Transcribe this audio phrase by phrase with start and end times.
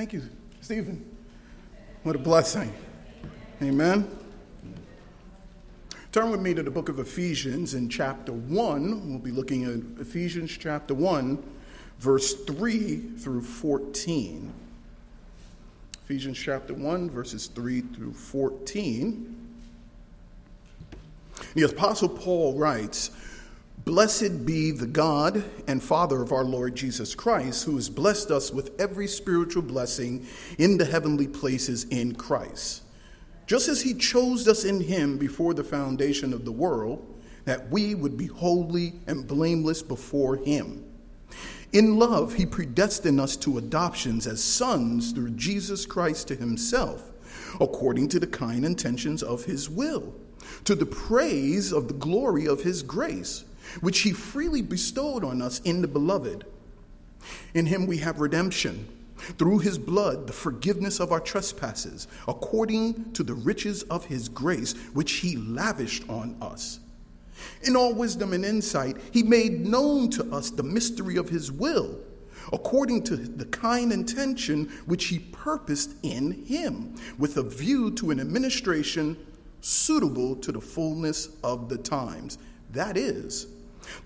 [0.00, 0.22] Thank you,
[0.62, 1.04] Stephen.
[2.04, 2.72] What a blessing.
[3.60, 4.08] Amen.
[6.10, 9.10] Turn with me to the book of Ephesians in chapter 1.
[9.10, 11.44] We'll be looking at Ephesians chapter 1,
[11.98, 14.50] verse 3 through 14.
[16.04, 19.36] Ephesians chapter 1, verses 3 through 14.
[21.52, 23.10] The Apostle Paul writes,
[23.84, 28.52] Blessed be the God and Father of our Lord Jesus Christ, who has blessed us
[28.52, 30.26] with every spiritual blessing
[30.58, 32.82] in the heavenly places in Christ.
[33.46, 37.06] Just as he chose us in him before the foundation of the world,
[37.46, 40.84] that we would be holy and blameless before him.
[41.72, 47.12] In love, he predestined us to adoptions as sons through Jesus Christ to himself,
[47.58, 50.12] according to the kind intentions of his will,
[50.64, 53.44] to the praise of the glory of his grace
[53.80, 56.44] which he freely bestowed on us in the beloved.
[57.54, 58.88] In him we have redemption,
[59.38, 64.72] through his blood, the forgiveness of our trespasses, according to the riches of his grace,
[64.92, 66.80] which he lavished on us.
[67.62, 71.98] In all wisdom and insight, he made known to us the mystery of his will,
[72.52, 78.20] according to the kind intention which he purposed in him, with a view to an
[78.20, 79.16] administration
[79.60, 82.38] suitable to the fullness of the times.
[82.72, 83.46] That is,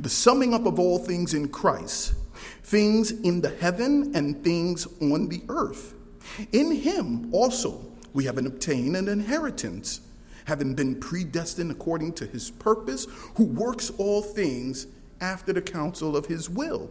[0.00, 2.14] the summing up of all things in Christ,
[2.62, 5.94] things in the heaven and things on the earth.
[6.52, 10.00] In him also we have obtained an inheritance,
[10.46, 14.86] having been predestined according to his purpose, who works all things
[15.20, 16.90] after the counsel of his will,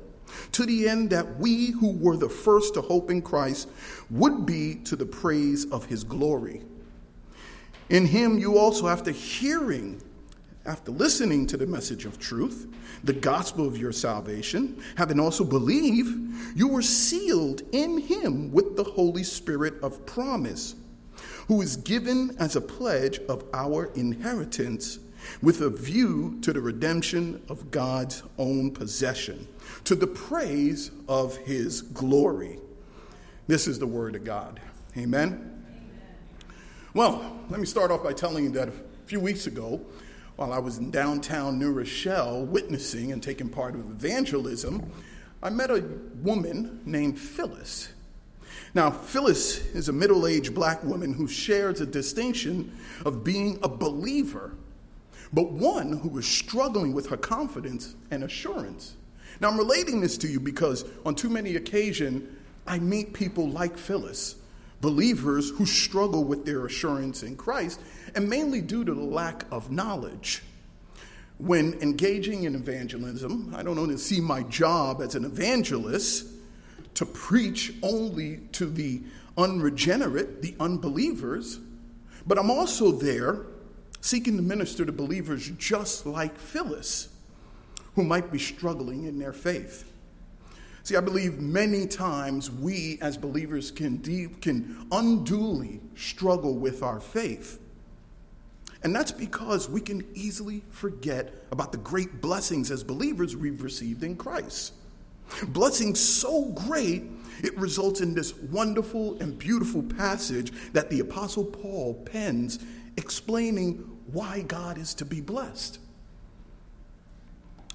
[0.52, 3.70] to the end that we who were the first to hope in Christ
[4.10, 6.62] would be to the praise of his glory.
[7.90, 10.02] In him you also, after hearing
[10.66, 16.16] after listening to the message of truth, the gospel of your salvation, having also believed,
[16.56, 20.76] you were sealed in him with the Holy Spirit of promise,
[21.48, 25.00] who is given as a pledge of our inheritance
[25.42, 29.48] with a view to the redemption of God's own possession,
[29.84, 32.60] to the praise of his glory.
[33.48, 34.62] This is the word of God.
[34.98, 35.28] Amen.
[35.28, 35.50] Amen.
[36.94, 38.74] Well, let me start off by telling you that a
[39.06, 39.82] few weeks ago,
[40.36, 44.92] while I was in downtown New Rochelle witnessing and taking part of evangelism,
[45.42, 45.84] I met a
[46.22, 47.90] woman named Phyllis.
[48.74, 53.68] Now, Phyllis is a middle aged black woman who shares a distinction of being a
[53.68, 54.56] believer,
[55.32, 58.96] but one who is struggling with her confidence and assurance.
[59.40, 62.28] Now, I'm relating this to you because on too many occasions,
[62.66, 64.36] I meet people like Phyllis
[64.84, 67.80] believers who struggle with their assurance in Christ,
[68.16, 70.44] and mainly due to the lack of knowledge.
[71.38, 76.28] When engaging in evangelism, I don't only see my job as an evangelist
[76.96, 79.02] to preach only to the
[79.38, 81.60] unregenerate, the unbelievers,
[82.28, 83.46] but I'm also there
[84.02, 87.08] seeking to minister to believers just like Phyllis,
[87.96, 89.90] who might be struggling in their faith.
[90.84, 97.00] See, I believe many times we as believers can, de- can unduly struggle with our
[97.00, 97.60] faith.
[98.84, 104.04] And that's because we can easily forget about the great blessings as believers we've received
[104.04, 104.74] in Christ.
[105.48, 107.04] Blessings so great,
[107.42, 112.60] it results in this wonderful and beautiful passage that the Apostle Paul pens
[112.98, 113.78] explaining
[114.12, 115.80] why God is to be blessed.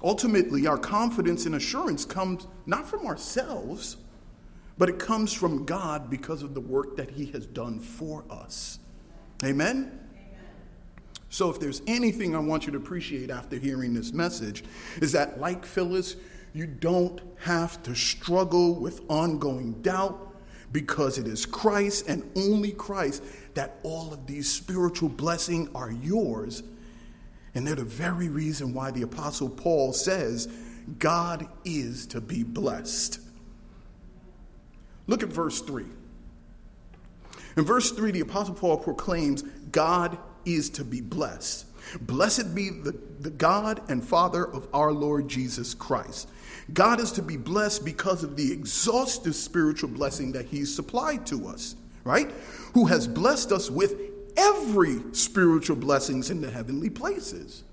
[0.03, 3.97] Ultimately, our confidence and assurance comes not from ourselves,
[4.77, 8.79] but it comes from God because of the work that He has done for us.
[9.43, 9.99] Amen?
[11.29, 14.63] So, if there's anything I want you to appreciate after hearing this message,
[15.01, 16.15] is that, like Phyllis,
[16.53, 20.33] you don't have to struggle with ongoing doubt
[20.71, 23.23] because it is Christ and only Christ
[23.53, 26.63] that all of these spiritual blessings are yours
[27.59, 30.47] and they're the very reason why the Apostle Paul says
[30.97, 33.19] God is to be blessed.
[35.07, 35.83] Look at verse 3.
[37.57, 39.41] In verse 3, the Apostle Paul proclaims
[39.73, 41.65] God is to be blessed.
[41.99, 46.29] Blessed be the, the God and Father of our Lord Jesus Christ.
[46.71, 51.49] God is to be blessed because of the exhaustive spiritual blessing that He's supplied to
[51.49, 52.31] us, right?
[52.73, 57.63] Who has blessed us with every spiritual blessings in the heavenly places.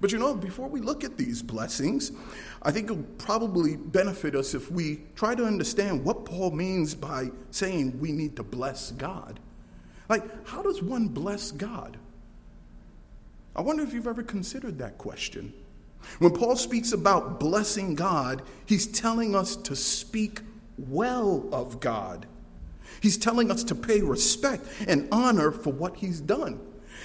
[0.00, 2.10] But you know, before we look at these blessings,
[2.62, 6.94] I think it will probably benefit us if we try to understand what Paul means
[6.94, 9.38] by saying we need to bless God.
[10.08, 11.96] Like, how does one bless God?
[13.54, 15.52] I wonder if you've ever considered that question.
[16.18, 20.40] When Paul speaks about blessing God, he's telling us to speak
[20.76, 22.26] well of God.
[23.00, 26.60] He's telling us to pay respect and honor for what he's done.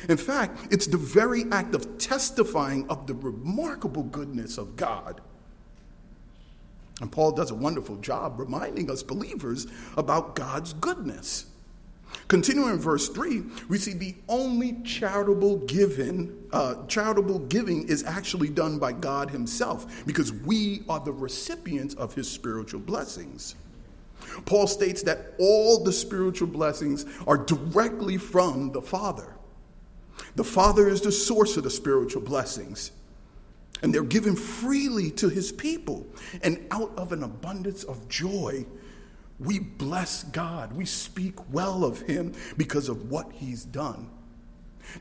[0.09, 5.21] In fact, it's the very act of testifying of the remarkable goodness of God.
[7.01, 11.45] And Paul does a wonderful job reminding us believers about God's goodness.
[12.27, 18.49] Continuing in verse 3, we see the only charitable giving, uh, charitable giving is actually
[18.49, 23.55] done by God Himself because we are the recipients of His spiritual blessings.
[24.45, 29.35] Paul states that all the spiritual blessings are directly from the Father.
[30.35, 32.91] The Father is the source of the spiritual blessings,
[33.81, 36.07] and they're given freely to His people.
[36.41, 38.65] And out of an abundance of joy,
[39.39, 40.73] we bless God.
[40.73, 44.09] We speak well of him because of what he's done.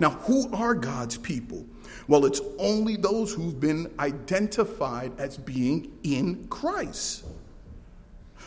[0.00, 1.64] Now, who are God's people?
[2.08, 7.24] Well, it's only those who've been identified as being in Christ.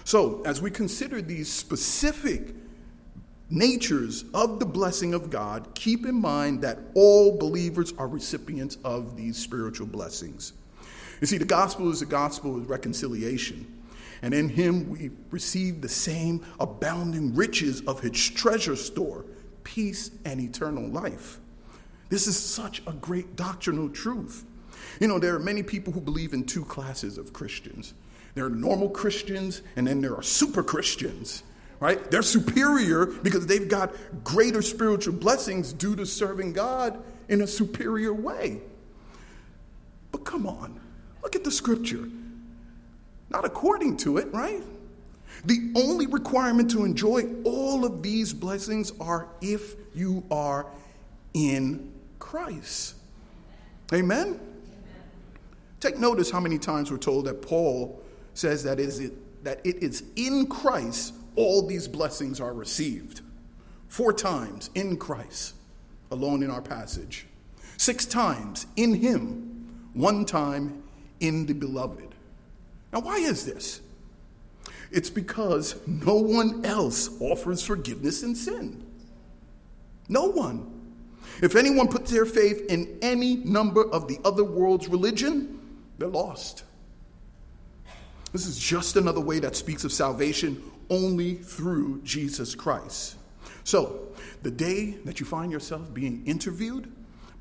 [0.10, 2.56] So, as we consider these specific
[3.52, 9.16] natures of the blessing of God, keep in mind that all believers are recipients of
[9.16, 10.54] these spiritual blessings.
[11.22, 13.72] You see, the gospel is the gospel of reconciliation
[14.24, 19.28] and in him we receive the same abounding riches of his treasure store,
[19.64, 21.38] peace and eternal life.
[22.10, 24.44] This is such a great doctrinal truth.
[25.00, 27.94] You know, there are many people who believe in two classes of Christians.
[28.36, 31.44] There are normal Christians, and then there are super Christians,
[31.80, 32.10] right?
[32.12, 33.94] They're superior because they've got
[34.24, 38.62] greater spiritual blessings due to serving God in a superior way.
[40.12, 40.80] But come on,
[41.22, 42.10] look at the scripture.
[43.30, 44.64] Not according to it, right?
[45.46, 50.66] The only requirement to enjoy all of these blessings are if you are
[51.34, 52.96] in Christ.
[53.94, 54.20] Amen?
[54.20, 54.40] Amen?
[55.80, 58.04] Take notice how many times we're told that Paul
[58.40, 63.22] says that, is it, that it is in Christ all these blessings are received.
[63.88, 65.56] Four times in Christ,
[66.12, 67.28] alone in our passage.
[67.78, 70.84] Six times in Him, one time
[71.20, 72.14] in the beloved.
[72.92, 73.82] Now, why is this?
[74.92, 78.86] It's because no one else offers forgiveness in sin.
[80.08, 80.70] No one.
[81.42, 85.60] If anyone puts their faith in any number of the other world's religion,
[86.00, 86.64] they're lost.
[88.32, 93.16] This is just another way that speaks of salvation only through Jesus Christ.
[93.64, 94.08] So,
[94.42, 96.92] the day that you find yourself being interviewed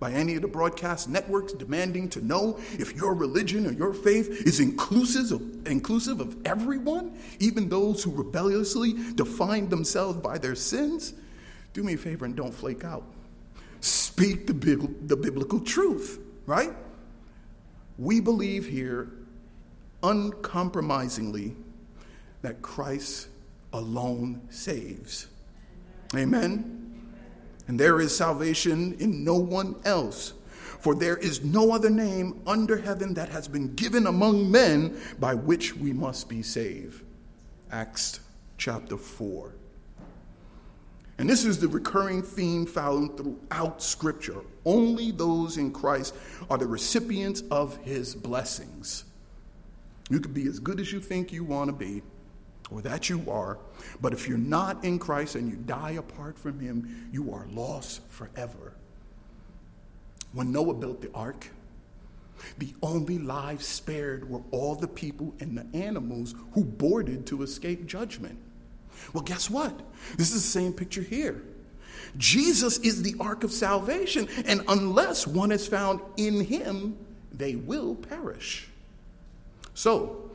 [0.01, 4.29] by any of the broadcast networks demanding to know if your religion or your faith
[4.47, 11.15] is inclusive of, inclusive of everyone, even those who rebelliously define themselves by their sins,
[11.73, 13.05] do me a favor and don't flake out.
[13.81, 14.53] Speak the,
[15.07, 16.73] the biblical truth, right?
[17.97, 19.11] We believe here
[20.03, 21.57] uncompromisingly
[22.43, 23.29] that Christ
[23.73, 25.27] alone saves.
[26.15, 26.79] Amen.
[27.67, 30.33] And there is salvation in no one else.
[30.81, 35.35] For there is no other name under heaven that has been given among men by
[35.35, 37.03] which we must be saved.
[37.71, 38.21] Acts
[38.57, 39.55] chapter 4.
[41.19, 44.41] And this is the recurring theme found throughout Scripture.
[44.65, 46.15] Only those in Christ
[46.49, 49.05] are the recipients of his blessings.
[50.09, 52.03] You could be as good as you think you want to be,
[52.71, 53.59] or that you are.
[54.01, 58.01] But if you're not in Christ and you die apart from Him, you are lost
[58.09, 58.75] forever.
[60.33, 61.49] When Noah built the ark,
[62.59, 67.87] the only lives spared were all the people and the animals who boarded to escape
[67.87, 68.39] judgment.
[69.13, 69.81] Well, guess what?
[70.17, 71.43] This is the same picture here.
[72.17, 76.97] Jesus is the ark of salvation, and unless one is found in him,
[77.33, 78.68] they will perish.
[79.79, 80.33] So,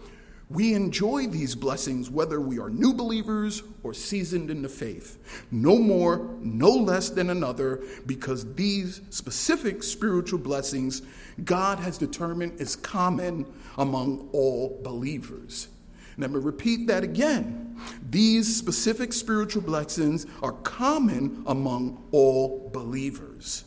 [0.49, 5.45] we enjoy these blessings whether we are new believers or seasoned in the faith.
[5.51, 11.01] No more, no less than another, because these specific spiritual blessings
[11.43, 13.45] God has determined is common
[13.77, 15.67] among all believers.
[16.17, 17.77] Let me repeat that again.
[18.09, 23.65] These specific spiritual blessings are common among all believers.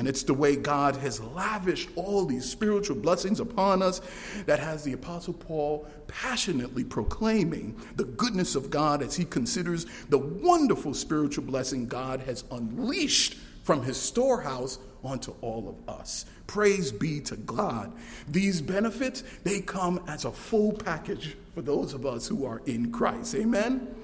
[0.00, 4.00] And it's the way God has lavished all these spiritual blessings upon us
[4.46, 10.16] that has the Apostle Paul passionately proclaiming the goodness of God as he considers the
[10.16, 16.24] wonderful spiritual blessing God has unleashed from his storehouse onto all of us.
[16.46, 17.92] Praise be to God.
[18.26, 22.90] These benefits, they come as a full package for those of us who are in
[22.90, 23.34] Christ.
[23.34, 23.94] Amen.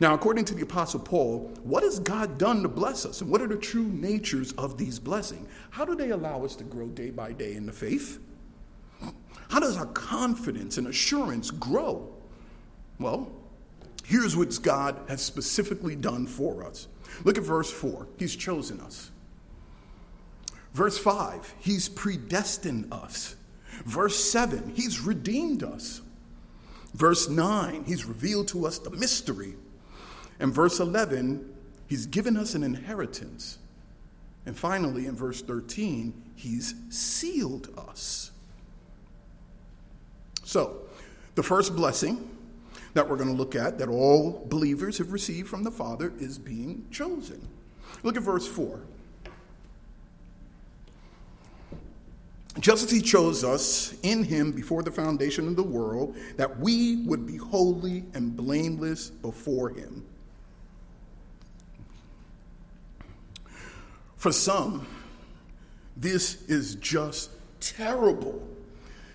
[0.00, 3.20] Now, according to the Apostle Paul, what has God done to bless us?
[3.20, 5.48] And what are the true natures of these blessings?
[5.70, 8.20] How do they allow us to grow day by day in the faith?
[9.50, 12.12] How does our confidence and assurance grow?
[12.98, 13.30] Well,
[14.08, 16.88] Here's what God has specifically done for us.
[17.24, 18.08] Look at verse 4.
[18.16, 19.10] He's chosen us.
[20.72, 23.36] Verse 5, He's predestined us.
[23.84, 26.00] Verse 7, He's redeemed us.
[26.94, 29.56] Verse 9, He's revealed to us the mystery.
[30.40, 31.54] And verse 11,
[31.86, 33.58] He's given us an inheritance.
[34.46, 38.30] And finally, in verse 13, He's sealed us.
[40.44, 40.82] So,
[41.34, 42.30] the first blessing
[42.94, 46.38] that we're going to look at, that all believers have received from the Father, is
[46.38, 47.46] being chosen.
[48.02, 48.80] Look at verse 4.
[52.60, 57.04] Just as he chose us in him before the foundation of the world, that we
[57.04, 60.04] would be holy and blameless before him.
[64.18, 64.86] For some,
[65.96, 68.46] this is just terrible.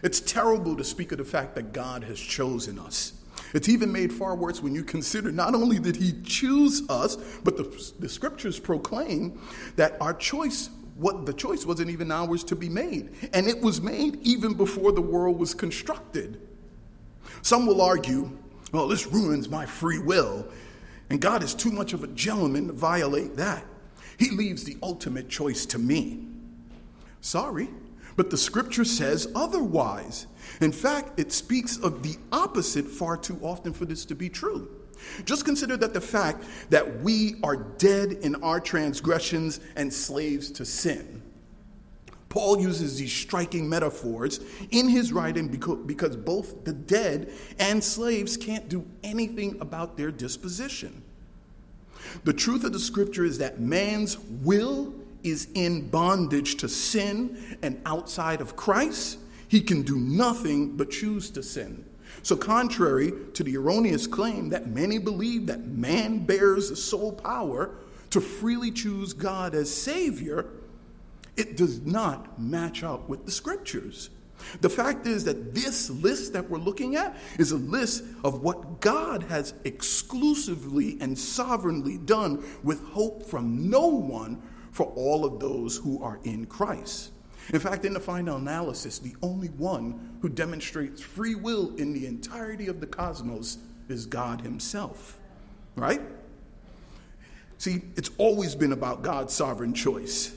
[0.01, 3.13] It's terrible to speak of the fact that God has chosen us.
[3.53, 7.57] It's even made far worse when you consider not only did he choose us, but
[7.57, 9.39] the, the scriptures proclaim
[9.75, 13.09] that our choice what the choice wasn't even ours to be made.
[13.33, 16.39] And it was made even before the world was constructed.
[17.41, 18.31] Some will argue,
[18.71, 20.47] well, this ruins my free will.
[21.09, 23.65] And God is too much of a gentleman to violate that.
[24.17, 26.25] He leaves the ultimate choice to me.
[27.21, 27.69] Sorry,
[28.15, 30.27] but the scripture says otherwise.
[30.61, 34.69] In fact, it speaks of the opposite far too often for this to be true.
[35.25, 40.65] Just consider that the fact that we are dead in our transgressions and slaves to
[40.65, 41.21] sin.
[42.29, 44.39] Paul uses these striking metaphors
[44.71, 51.02] in his writing because both the dead and slaves can't do anything about their disposition.
[52.23, 54.93] The truth of the scripture is that man's will
[55.23, 61.29] is in bondage to sin, and outside of Christ, he can do nothing but choose
[61.31, 61.85] to sin.
[62.21, 67.71] So, contrary to the erroneous claim that many believe that man bears the sole power
[68.11, 70.45] to freely choose God as Savior,
[71.35, 74.09] it does not match up with the scriptures.
[74.61, 78.81] The fact is that this list that we're looking at is a list of what
[78.81, 85.77] God has exclusively and sovereignly done with hope from no one for all of those
[85.77, 87.11] who are in Christ.
[87.51, 92.07] In fact, in the final analysis, the only one who demonstrates free will in the
[92.07, 93.57] entirety of the cosmos
[93.89, 95.19] is God Himself.
[95.75, 96.01] Right?
[97.57, 100.33] See, it's always been about God's sovereign choice.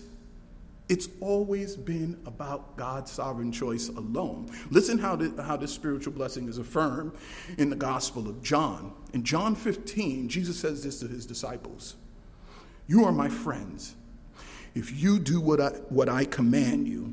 [0.89, 4.49] It's always been about God's sovereign choice alone.
[4.71, 7.13] Listen how, the, how this spiritual blessing is affirmed
[7.59, 8.93] in the Gospel of John.
[9.13, 11.97] In John 15, Jesus says this to his disciples
[12.87, 13.97] You are my friends
[14.77, 17.13] if you do what I, what I command you.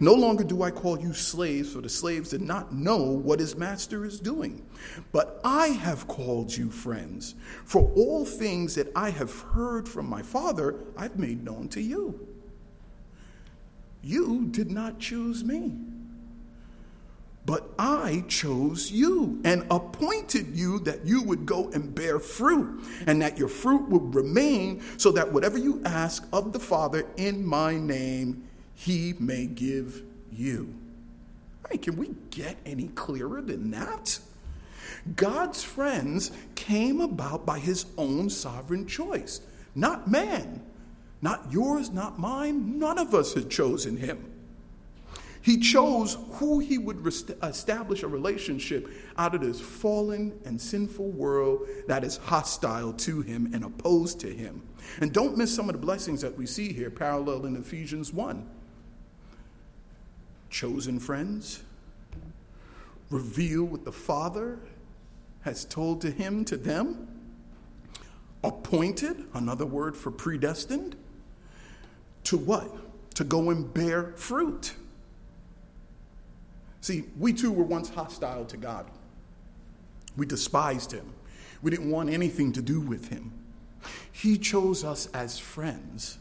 [0.00, 3.56] No longer do I call you slaves, for the slaves did not know what his
[3.56, 4.64] master is doing.
[5.12, 10.22] But I have called you friends, for all things that I have heard from my
[10.22, 12.31] Father, I've made known to you.
[14.02, 15.72] You did not choose me
[17.44, 23.20] but I chose you and appointed you that you would go and bear fruit, and
[23.20, 27.76] that your fruit would remain, so that whatever you ask of the Father in my
[27.76, 28.44] name,
[28.74, 30.74] he may give you.
[31.68, 34.20] Hey, can we get any clearer than that?
[35.16, 39.40] God's friends came about by his own sovereign choice,
[39.74, 40.62] not man,
[41.22, 42.78] not yours, not mine.
[42.78, 44.28] None of us had chosen him.
[45.40, 47.04] He chose who he would
[47.42, 48.88] establish a relationship
[49.18, 54.32] out of this fallen and sinful world that is hostile to him and opposed to
[54.32, 54.62] him.
[55.00, 58.48] And don't miss some of the blessings that we see here, parallel in Ephesians 1.
[60.48, 61.64] Chosen friends,
[63.10, 64.60] reveal what the Father
[65.40, 67.08] has told to him to them.
[68.44, 70.94] Appointed, another word for predestined.
[72.32, 73.14] To what?
[73.16, 74.72] To go and bear fruit.
[76.80, 78.86] See, we too were once hostile to God.
[80.16, 81.12] We despised him.
[81.60, 83.32] We didn't want anything to do with him.
[84.12, 86.16] He chose us as friends.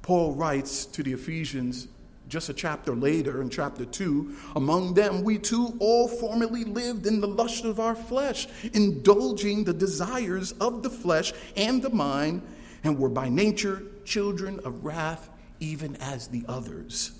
[0.00, 1.86] Paul writes to the Ephesians
[2.30, 7.20] just a chapter later, in chapter 2, among them we too all formerly lived in
[7.20, 12.40] the lust of our flesh, indulging the desires of the flesh and the mind,
[12.82, 15.30] and were by nature children of wrath,
[15.60, 17.12] even as the others.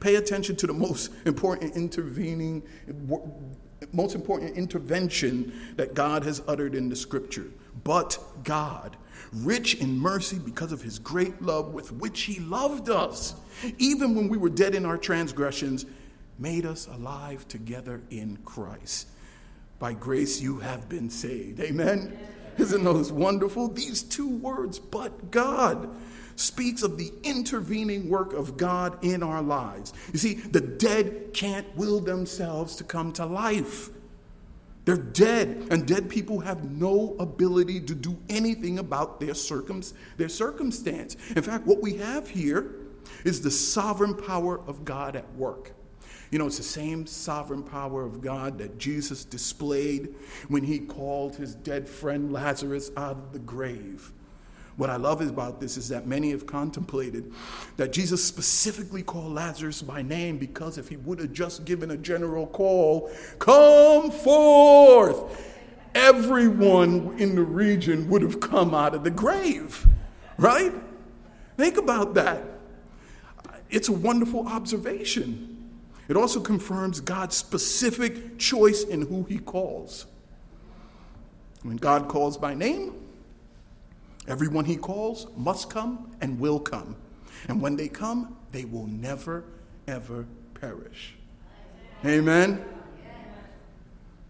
[0.00, 2.62] Pay attention to the most important intervening,
[3.92, 7.46] most important intervention that God has uttered in the scripture.
[7.82, 8.96] But God,
[9.32, 13.34] rich in mercy because of his great love with which he loved us,
[13.78, 15.86] even when we were dead in our transgressions,
[16.38, 19.08] made us alive together in Christ.
[19.78, 21.60] By grace you have been saved.
[21.60, 22.16] Amen.
[22.58, 23.68] Isn't those wonderful?
[23.68, 25.88] These two words, but God,
[26.36, 29.92] speaks of the intervening work of God in our lives.
[30.12, 33.90] You see, the dead can't will themselves to come to life.
[34.84, 39.82] They're dead, and dead people have no ability to do anything about their, circum-
[40.18, 41.16] their circumstance.
[41.34, 42.74] In fact, what we have here
[43.24, 45.73] is the sovereign power of God at work.
[46.34, 50.16] You know, it's the same sovereign power of God that Jesus displayed
[50.48, 54.10] when he called his dead friend Lazarus out of the grave.
[54.76, 57.32] What I love about this is that many have contemplated
[57.76, 61.96] that Jesus specifically called Lazarus by name because if he would have just given a
[61.96, 65.40] general call, come forth,
[65.94, 69.86] everyone in the region would have come out of the grave,
[70.36, 70.72] right?
[71.56, 72.42] Think about that.
[73.70, 75.53] It's a wonderful observation.
[76.08, 80.06] It also confirms God's specific choice in who he calls.
[81.62, 83.04] When God calls by name,
[84.26, 86.96] Everyone he calls must come and will come.
[87.48, 89.44] And when they come, they will never,
[89.86, 91.14] ever perish.
[92.04, 92.64] Amen.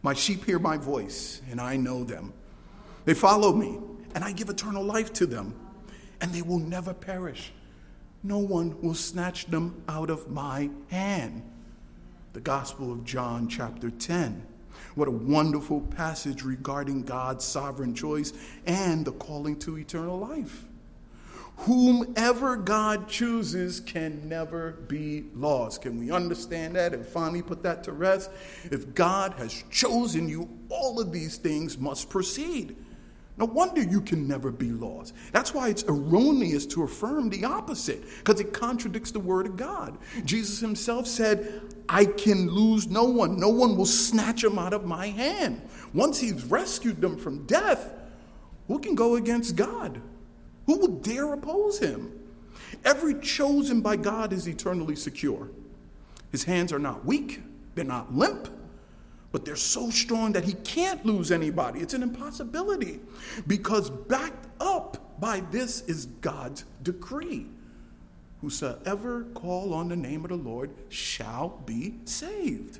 [0.02, 2.32] My sheep hear my voice, and I know them.
[3.04, 3.78] They follow me,
[4.14, 5.54] and I give eternal life to them,
[6.20, 7.52] and they will never perish.
[8.22, 11.42] No one will snatch them out of my hand.
[12.34, 14.44] The Gospel of John, chapter 10.
[14.96, 18.32] What a wonderful passage regarding God's sovereign choice
[18.66, 20.64] and the calling to eternal life.
[21.58, 25.82] Whomever God chooses can never be lost.
[25.82, 28.32] Can we understand that and finally put that to rest?
[28.64, 32.74] If God has chosen you, all of these things must proceed.
[33.36, 35.12] No wonder you can never be lost.
[35.32, 39.98] That's why it's erroneous to affirm the opposite, because it contradicts the word of God.
[40.24, 43.38] Jesus himself said, I can lose no one.
[43.38, 45.62] No one will snatch him out of my hand.
[45.92, 47.92] Once he's rescued them from death,
[48.68, 50.00] who can go against God?
[50.66, 52.12] Who will dare oppose him?
[52.84, 55.50] Every chosen by God is eternally secure.
[56.30, 57.42] His hands are not weak,
[57.74, 58.48] they're not limp,
[59.34, 61.80] but they're so strong that he can't lose anybody.
[61.80, 63.00] It's an impossibility
[63.48, 67.48] because backed up by this is God's decree.
[68.42, 72.78] Whosoever call on the name of the Lord shall be saved.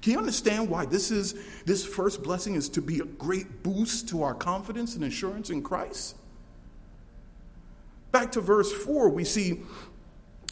[0.00, 4.08] Can you understand why this is this first blessing is to be a great boost
[4.10, 6.14] to our confidence and assurance in Christ?
[8.12, 9.62] Back to verse 4, we see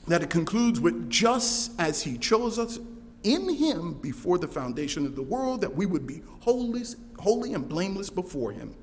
[0.09, 2.81] that it concludes with just as he chose us
[3.23, 6.83] in him before the foundation of the world that we would be holy,
[7.19, 8.75] holy and blameless before him.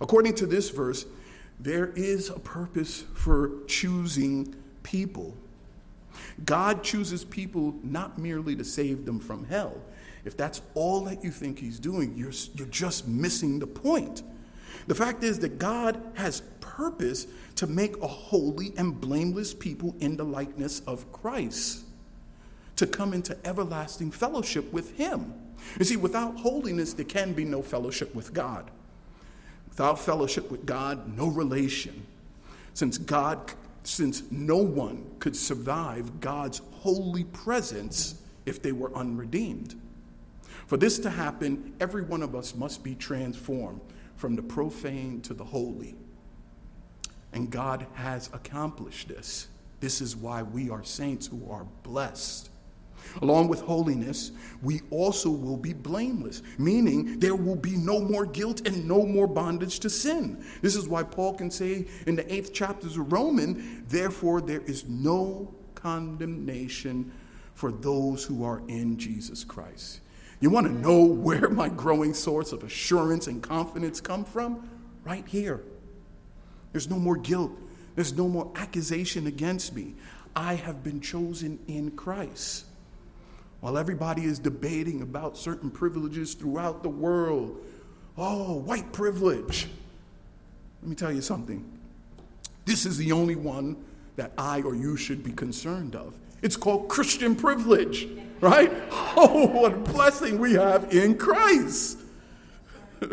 [0.00, 1.06] According to this verse,
[1.58, 5.36] there is a purpose for choosing people.
[6.44, 9.80] God chooses people not merely to save them from hell.
[10.24, 14.22] If that's all that you think he's doing, you're, you're just missing the point.
[14.86, 20.16] The fact is that God has purpose to make a holy and blameless people in
[20.16, 21.84] the likeness of Christ
[22.82, 25.32] to come into everlasting fellowship with Him.
[25.78, 28.72] You see, without holiness, there can be no fellowship with God.
[29.68, 32.04] Without fellowship with God, no relation.
[32.74, 33.52] Since God,
[33.84, 39.80] since no one could survive God's holy presence if they were unredeemed.
[40.66, 43.80] For this to happen, every one of us must be transformed
[44.16, 45.94] from the profane to the holy.
[47.32, 49.46] And God has accomplished this.
[49.78, 52.48] This is why we are saints who are blessed.
[53.20, 58.66] Along with holiness, we also will be blameless, meaning there will be no more guilt
[58.66, 60.44] and no more bondage to sin.
[60.62, 64.88] This is why Paul can say in the eighth chapters of Romans, therefore, there is
[64.88, 67.12] no condemnation
[67.54, 70.00] for those who are in Jesus Christ.
[70.40, 74.68] You want to know where my growing source of assurance and confidence come from?
[75.04, 75.62] Right here.
[76.72, 77.52] There's no more guilt.
[77.94, 79.94] There's no more accusation against me.
[80.34, 82.64] I have been chosen in Christ.
[83.62, 87.64] While everybody is debating about certain privileges throughout the world,
[88.18, 89.68] oh, white privilege.
[90.82, 91.64] Let me tell you something.
[92.64, 93.76] This is the only one
[94.16, 96.12] that I or you should be concerned of.
[96.42, 98.08] It's called Christian privilege,
[98.40, 98.72] right?
[99.14, 101.98] Oh, what a blessing we have in Christ.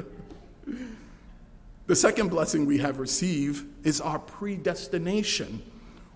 [1.85, 5.61] the second blessing we have received is our predestination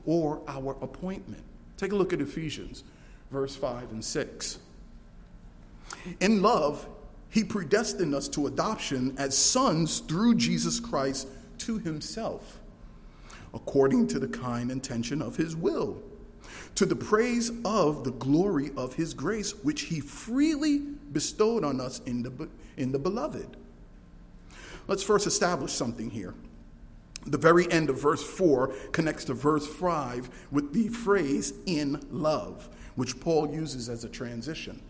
[0.08, 1.43] or our appointment.
[1.78, 2.84] Take a look at Ephesians
[3.34, 4.60] verse 5 and 6.
[6.22, 6.88] In love,
[7.30, 12.60] he predestined us to adoption as sons through Jesus Christ to himself,
[13.54, 16.02] according to the kind intention of his will,
[16.76, 20.80] to the praise of the glory of his grace, which he freely
[21.12, 23.58] bestowed on us in the, in the beloved.
[24.88, 26.36] Let's first establish something here.
[27.26, 32.69] The very end of verse 4 connects to verse 5 with the phrase in love,
[32.95, 34.82] which Paul uses as a transition.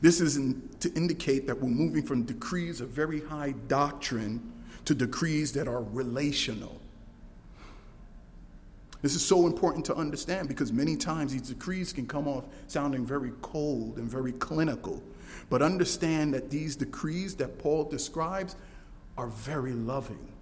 [0.00, 4.52] This is in, to indicate that we're moving from decrees of very high doctrine
[4.84, 6.80] to decrees that are relational.
[9.02, 13.04] This is so important to understand because many times these decrees can come off sounding
[13.04, 15.02] very cold and very clinical.
[15.50, 18.56] But understand that these decrees that Paul describes
[19.18, 20.33] are very loving.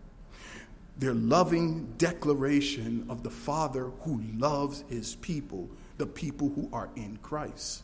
[1.02, 7.18] They're loving declaration of the Father who loves his people, the people who are in
[7.24, 7.82] Christ.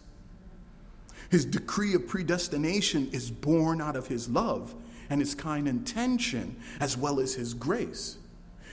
[1.28, 4.72] His decree of predestination is born out of his love
[5.10, 8.18] and his kind intention, as well as his grace.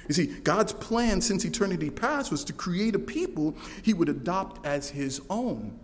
[0.08, 4.64] You see, God's plan since eternity past was to create a people he would adopt
[4.64, 5.76] as his own,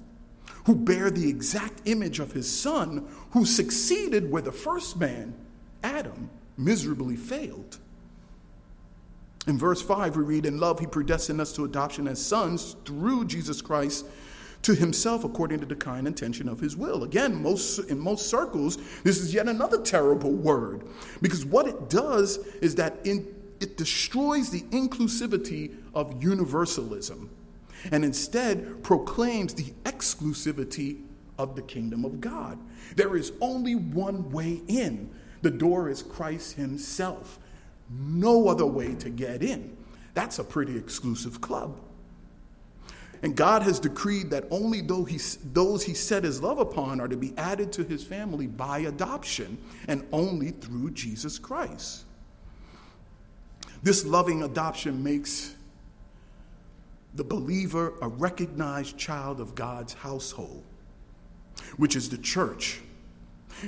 [0.66, 5.34] who bear the exact image of his son, who succeeded where the first man,
[5.82, 7.80] Adam, miserably failed.
[9.48, 13.26] In verse 5, we read, In love, he predestined us to adoption as sons through
[13.26, 14.06] Jesus Christ
[14.62, 17.04] to himself according to the kind intention of his will.
[17.04, 20.84] Again, most in most circles, this is yet another terrible word
[21.22, 23.28] because what it does is that in,
[23.60, 27.30] it destroys the inclusivity of universalism
[27.92, 31.02] and instead proclaims the exclusivity
[31.40, 32.60] of the kingdom of God.
[32.96, 35.10] There is only one way in.
[35.42, 37.40] The door is Christ himself.
[37.92, 39.76] No other way to get in.
[40.14, 41.80] That's a pretty exclusive club.
[43.24, 47.34] And God has decreed that only those he set his love upon are to be
[47.38, 52.06] added to his family by adoption and only through Jesus Christ.
[53.84, 55.56] This loving adoption makes
[57.14, 60.64] the believer a recognized child of God's household,
[61.78, 62.82] which is the church.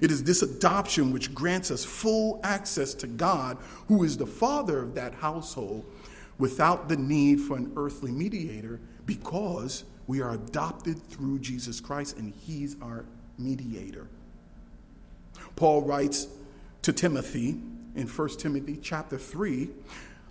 [0.02, 4.80] It is this adoption which grants us full access to God, who is the father
[4.80, 5.86] of that household,
[6.38, 12.34] without the need for an earthly mediator because we are adopted through Jesus Christ and
[12.34, 13.06] he's our
[13.38, 14.08] mediator.
[15.56, 16.28] Paul writes
[16.82, 17.60] to Timothy
[17.96, 19.70] in 1 Timothy chapter 3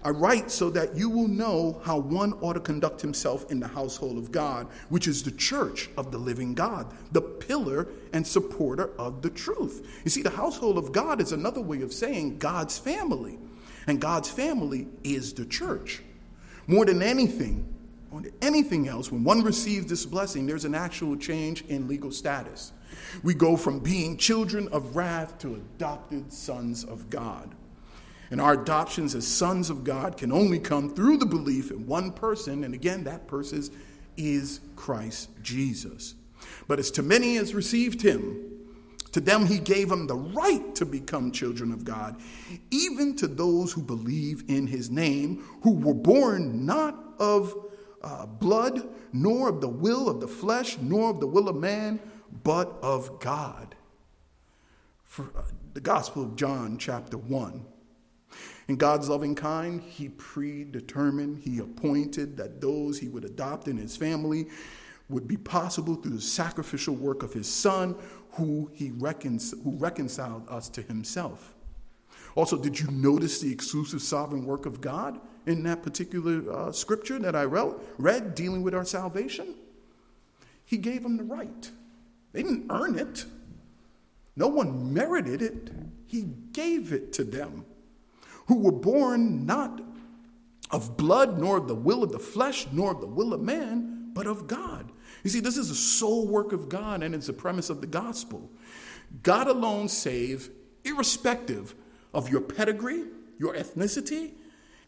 [0.04, 3.68] I write so that you will know how one ought to conduct himself in the
[3.68, 8.90] household of God, which is the church of the living God, the pillar and supporter
[8.98, 10.00] of the truth.
[10.04, 13.38] You see, the household of God is another way of saying God's family,
[13.86, 16.02] and God's family is the church.
[16.66, 17.72] More than anything,
[18.12, 22.72] on anything else, when one receives this blessing, there's an actual change in legal status.
[23.22, 27.54] We go from being children of wrath to adopted sons of God.
[28.33, 32.12] And our adoptions as sons of God can only come through the belief in one
[32.12, 33.62] person, and again, that person
[34.16, 36.14] is Christ Jesus.
[36.66, 38.40] But as to many as received him,
[39.12, 42.18] to them he gave them the right to become children of God,
[42.71, 47.55] even to those who believe in his name, who were born not of
[48.01, 52.01] uh, blood, nor of the will of the flesh, nor of the will of man,
[52.42, 53.75] but of God.
[55.05, 55.42] For uh,
[55.75, 57.66] the Gospel of John, chapter 1.
[58.68, 63.96] In God's loving kind, He predetermined, He appointed that those He would adopt in His
[63.96, 64.48] family
[65.09, 67.96] would be possible through the sacrificial work of His Son,
[68.33, 71.55] who He who reconciled us to Himself.
[72.35, 75.20] Also, did you notice the exclusive sovereign work of God?
[75.46, 79.55] in that particular uh, scripture that I read, dealing with our salvation?
[80.64, 81.70] He gave them the right.
[82.33, 83.25] They didn't earn it,
[84.37, 85.70] no one merited it.
[86.07, 86.22] He
[86.53, 87.64] gave it to them
[88.46, 89.81] who were born not
[90.70, 94.11] of blood, nor of the will of the flesh, nor of the will of man,
[94.14, 94.90] but of God.
[95.22, 97.87] You see, this is a sole work of God, and it's the premise of the
[97.87, 98.50] gospel.
[99.22, 100.50] God alone saves,
[100.85, 101.74] irrespective
[102.14, 103.05] of your pedigree,
[103.38, 104.33] your ethnicity,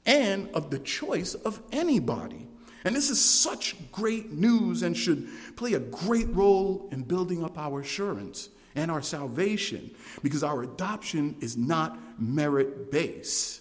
[0.07, 2.49] and of the choice of anybody.
[2.85, 7.57] And this is such great news and should play a great role in building up
[7.57, 9.91] our assurance and our salvation
[10.23, 13.61] because our adoption is not merit based.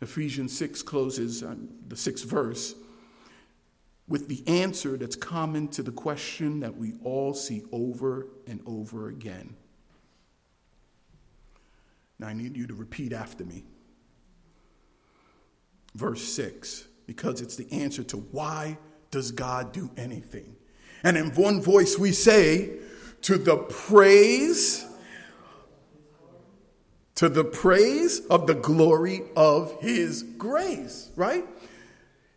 [0.00, 2.74] Ephesians 6 closes on the sixth verse
[4.08, 9.08] with the answer that's common to the question that we all see over and over
[9.08, 9.54] again
[12.20, 13.64] now I need you to repeat after me.
[15.94, 18.78] Verse 6, because it's the answer to why
[19.10, 20.54] does God do anything?
[21.02, 22.70] And in one voice we say,
[23.22, 24.86] to the praise
[27.20, 31.44] to the praise of the glory of his grace, right?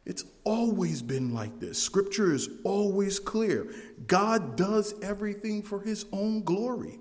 [0.05, 1.81] It's always been like this.
[1.81, 3.73] Scripture is always clear.
[4.07, 6.99] God does everything for his own glory.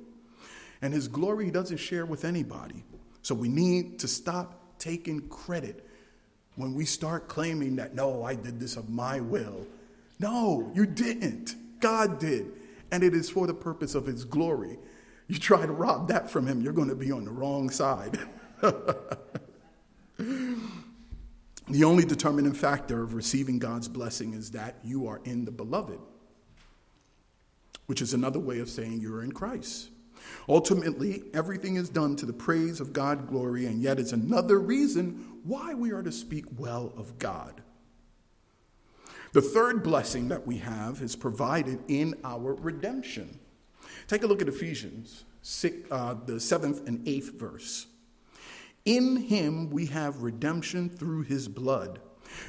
[0.80, 2.84] And his glory he doesn't share with anybody.
[3.22, 5.84] So we need to stop taking credit
[6.54, 9.66] when we start claiming that, no, I did this of my will.
[10.22, 11.56] No, you didn't.
[11.80, 12.52] God did.
[12.90, 14.78] And it is for the purpose of his glory.
[15.26, 18.18] You try to rob that from him, you're going to be on the wrong side.
[21.68, 26.00] The only determining factor of receiving God's blessing is that you are in the beloved,
[27.86, 29.88] which is another way of saying you're in Christ.
[30.48, 35.40] Ultimately, everything is done to the praise of God glory, and yet it's another reason
[35.44, 37.61] why we are to speak well of God.
[39.32, 43.38] The third blessing that we have is provided in our redemption.
[44.06, 47.86] Take a look at Ephesians, six, uh, the seventh and eighth verse.
[48.84, 52.00] In him we have redemption through his blood,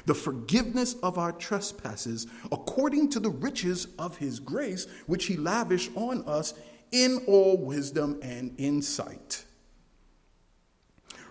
[0.04, 5.90] the forgiveness of our trespasses, according to the riches of his grace, which he lavished
[5.94, 6.52] on us
[6.92, 9.44] in all wisdom and insight.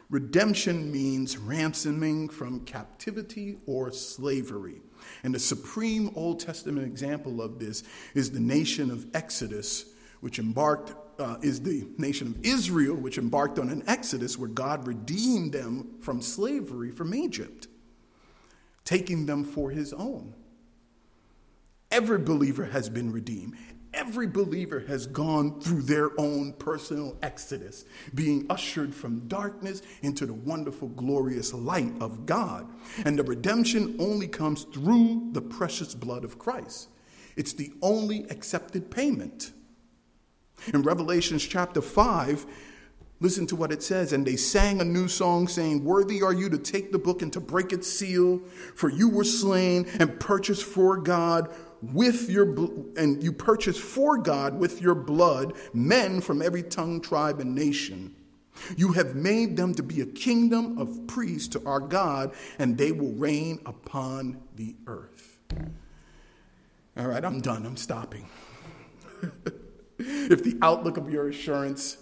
[0.09, 4.81] Redemption means ransoming from captivity or slavery.
[5.23, 7.83] And the supreme Old Testament example of this
[8.13, 9.85] is the nation of Exodus,
[10.19, 14.87] which embarked uh, is the nation of Israel, which embarked on an exodus where God
[14.87, 17.67] redeemed them from slavery from Egypt,
[18.83, 20.33] taking them for his own.
[21.91, 23.55] Every believer has been redeemed.
[23.93, 30.33] Every believer has gone through their own personal exodus, being ushered from darkness into the
[30.33, 32.67] wonderful, glorious light of God.
[33.05, 36.89] And the redemption only comes through the precious blood of Christ.
[37.35, 39.51] It's the only accepted payment.
[40.73, 42.45] In Revelations chapter 5,
[43.19, 44.11] listen to what it says.
[44.13, 47.31] And they sang a new song saying, Worthy are you to take the book and
[47.33, 48.39] to break its seal,
[48.75, 51.53] for you were slain and purchased for God
[51.91, 52.45] with your
[52.97, 58.15] and you purchase for God with your blood men from every tongue, tribe, and nation.
[58.77, 62.91] You have made them to be a kingdom of priests to our God, and they
[62.91, 65.39] will reign upon the earth.
[66.95, 67.65] All right, I'm done.
[67.65, 68.27] I'm stopping.
[69.97, 71.97] if the outlook of your assurance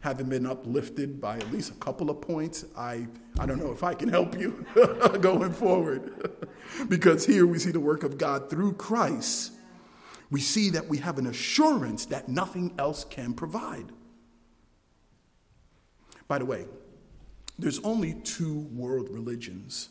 [0.00, 3.06] haven't been uplifted by at least a couple of points, I,
[3.38, 4.66] I don't know if I can help you
[5.20, 6.48] going forward.
[6.88, 9.52] because here we see the work of God through Christ.
[10.30, 13.92] We see that we have an assurance that nothing else can provide.
[16.28, 16.66] By the way,
[17.58, 19.90] there's only two world religions.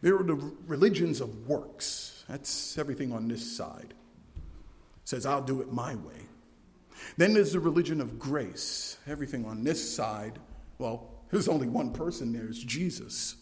[0.00, 2.24] There are the religions of works.
[2.28, 3.94] That's everything on this side
[5.08, 6.26] says, I'll do it my way.
[7.16, 8.98] Then there's the religion of grace.
[9.06, 10.38] Everything on this side,
[10.76, 13.36] well, there's only one person there, it's Jesus.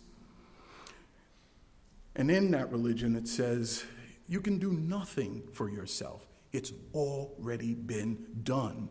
[2.16, 3.84] And in that religion, it says,
[4.28, 6.26] you can do nothing for yourself.
[6.52, 8.88] It's already been done.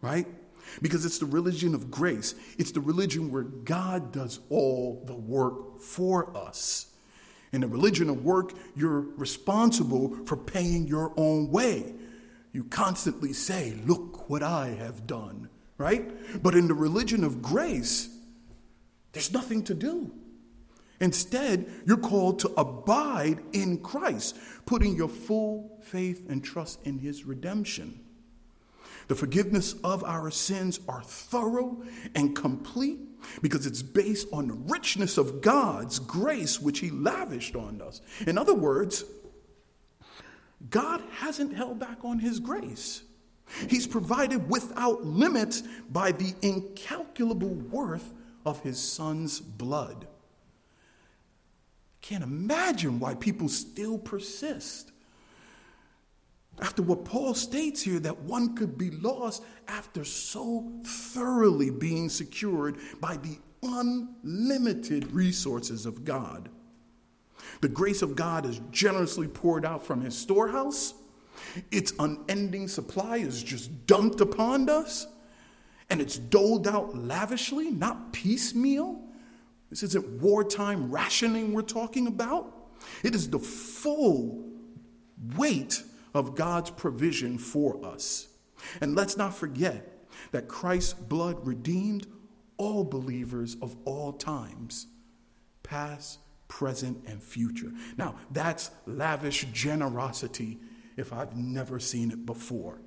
[0.00, 0.26] Right?
[0.80, 2.34] Because it's the religion of grace.
[2.58, 6.86] It's the religion where God does all the work for us.
[7.52, 11.92] In the religion of work, you're responsible for paying your own way.
[12.52, 16.42] You constantly say, Look what I have done, right?
[16.42, 18.08] But in the religion of grace,
[19.12, 20.12] there's nothing to do.
[21.00, 27.24] Instead, you're called to abide in Christ, putting your full faith and trust in his
[27.24, 28.00] redemption.
[29.08, 31.82] The forgiveness of our sins are thorough
[32.14, 33.00] and complete
[33.42, 38.00] because it's based on the richness of God's grace, which He lavished on us.
[38.26, 39.04] In other words,
[40.68, 43.02] God hasn't held back on His grace.
[43.68, 48.12] He's provided without limits by the incalculable worth
[48.46, 50.06] of His Son's blood.
[52.00, 54.90] Can't imagine why people still persist
[56.60, 62.76] after what Paul states here, that one could be lost after so thoroughly being secured
[63.00, 66.50] by the unlimited resources of God.
[67.62, 70.94] The grace of God is generously poured out from his storehouse.
[71.70, 75.06] Its unending supply is just dumped upon us,
[75.88, 79.00] and it's doled out lavishly, not piecemeal.
[79.70, 82.52] This isn't wartime rationing we're talking about.
[83.02, 84.44] It is the full
[85.36, 88.28] weight of God's provision for us.
[88.80, 92.06] And let's not forget that Christ's blood redeemed
[92.56, 94.86] all believers of all times,
[95.62, 97.72] past, present, and future.
[97.96, 100.58] Now, that's lavish generosity
[100.96, 102.82] if I've never seen it before.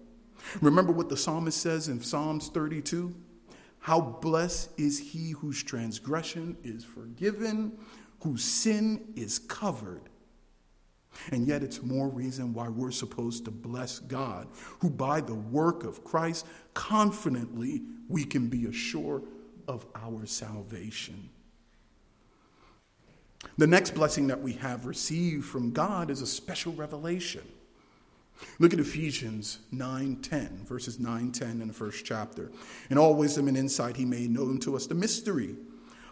[0.62, 3.16] Remember what the psalmist says in Psalms 32?
[3.84, 7.78] How blessed is he whose transgression is forgiven,
[8.22, 10.04] whose sin is covered.
[11.34, 14.48] And yet, it's more reason why we're supposed to bless God,
[14.80, 19.24] who by the work of Christ, confidently we can be assured
[19.68, 21.30] of our salvation.
[23.58, 27.44] The next blessing that we have received from God is a special revelation.
[28.60, 32.52] Look at Ephesians 9:10, verses 9, 10 in the first chapter.
[32.90, 35.56] In all wisdom and insight he made known to us the mystery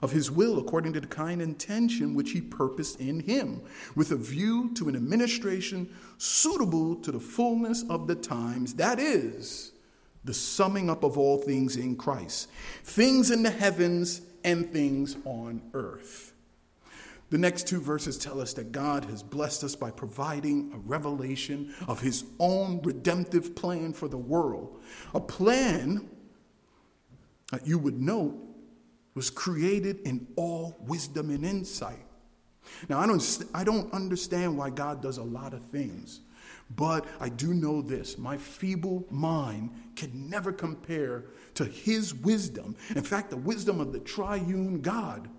[0.01, 3.61] of his will according to the kind intention which he purposed in him,
[3.95, 9.71] with a view to an administration suitable to the fullness of the times, that is,
[10.23, 12.49] the summing up of all things in Christ,
[12.83, 16.30] things in the heavens and things on earth.
[17.31, 21.73] The next two verses tell us that God has blessed us by providing a revelation
[21.87, 24.81] of his own redemptive plan for the world.
[25.15, 26.09] A plan
[27.51, 28.35] that you would note
[29.15, 32.05] was created in all wisdom and insight.
[32.89, 36.19] Now, I don't, I don't understand why God does a lot of things,
[36.69, 42.75] but I do know this my feeble mind can never compare to his wisdom.
[42.93, 45.29] In fact, the wisdom of the triune God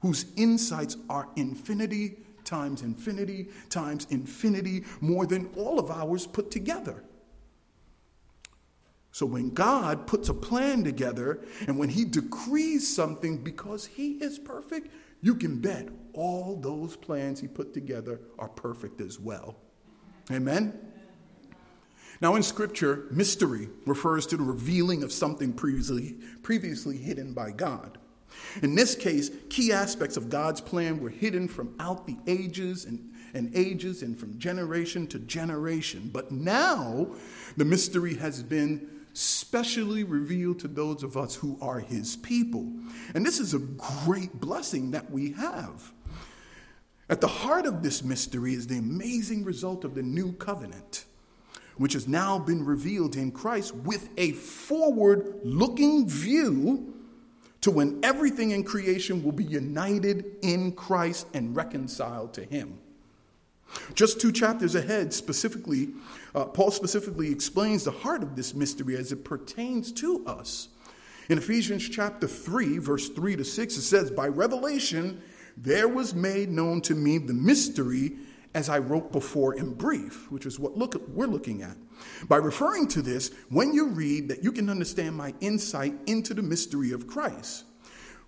[0.00, 7.04] whose insights are infinity times infinity times infinity more than all of ours put together.
[9.12, 14.38] So when God puts a plan together and when he decrees something because he is
[14.38, 14.88] perfect,
[15.20, 19.56] you can bet all those plans he put together are perfect as well.
[20.30, 20.78] Amen?
[22.20, 27.97] Now, in Scripture, mystery refers to the revealing of something previously, previously hidden by God.
[28.62, 33.12] In this case, key aspects of God's plan were hidden from out the ages and,
[33.34, 36.10] and ages and from generation to generation.
[36.12, 37.14] But now
[37.56, 42.72] the mystery has been specially revealed to those of us who are his people.
[43.14, 45.92] And this is a great blessing that we have.
[47.10, 51.04] At the heart of this mystery is the amazing result of the new covenant,
[51.78, 56.94] which has now been revealed in Christ with a forward looking view
[57.60, 62.78] to when everything in creation will be united in Christ and reconciled to Him.
[63.94, 65.88] Just two chapters ahead, specifically,
[66.34, 70.68] uh, Paul specifically explains the heart of this mystery as it pertains to us.
[71.28, 75.20] In Ephesians chapter 3, verse 3 to 6, it says, By revelation
[75.56, 78.12] there was made known to me the mystery
[78.54, 81.76] as I wrote before in brief, which is what look, we're looking at.
[82.28, 86.42] By referring to this, when you read that you can understand my insight into the
[86.42, 87.64] mystery of Christ,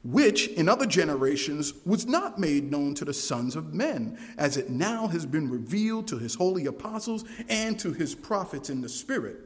[0.02, 4.70] which in other generations was not made known to the sons of men, as it
[4.70, 9.36] now has been revealed to his holy apostles and to his prophets in the Spirit.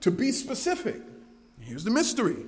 [0.00, 1.00] To be specific,
[1.60, 2.46] here's the mystery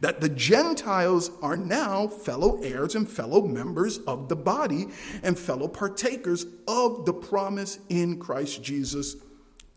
[0.00, 4.88] that the Gentiles are now fellow heirs and fellow members of the body
[5.22, 9.16] and fellow partakers of the promise in Christ Jesus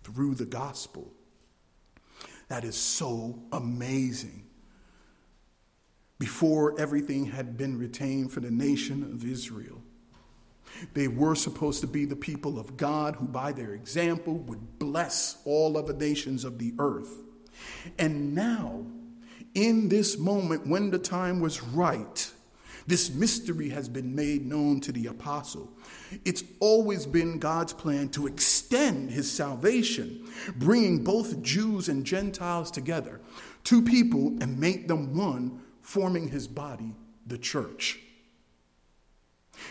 [0.04, 1.12] through the gospel.
[2.48, 4.44] That is so amazing.
[6.18, 9.82] Before everything had been retained for the nation of Israel,
[10.94, 15.38] they were supposed to be the people of God who, by their example, would bless
[15.46, 17.24] all other nations of the earth.
[17.98, 18.86] And now,
[19.54, 22.32] in this moment, when the time was right,
[22.88, 25.72] this mystery has been made known to the apostle.
[26.26, 33.22] It's always been God's plan to extend his salvation, bringing both Jews and Gentiles together,
[33.64, 36.96] two people, and make them one, forming his body,
[37.28, 38.00] the church.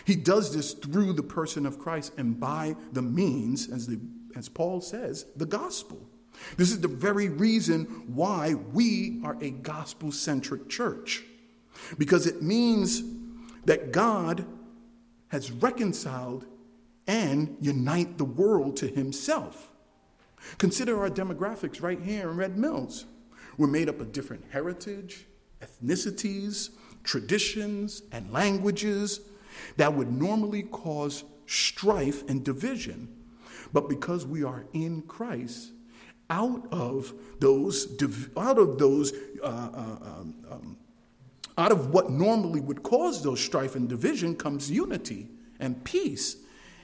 [0.05, 3.99] He does this through the person of Christ and by the means, as, the,
[4.35, 6.07] as Paul says, the gospel.
[6.57, 11.23] This is the very reason why we are a gospel centric church
[11.97, 13.03] because it means
[13.65, 14.45] that God
[15.29, 16.45] has reconciled
[17.07, 19.71] and unite the world to himself.
[20.57, 23.05] Consider our demographics right here in Red Mills.
[23.57, 25.25] We're made up of different heritage,
[25.61, 26.69] ethnicities,
[27.03, 29.21] traditions, and languages
[29.77, 33.13] that would normally cause strife and division.
[33.73, 35.71] But because we are in Christ,
[36.29, 37.87] out of those,
[38.37, 40.77] out of those uh, uh, um, um
[41.59, 45.27] out of what normally would cause those strife and division comes unity
[45.59, 46.37] and peace.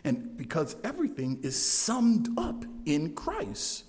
[0.04, 3.86] And because everything is summed up in Christ.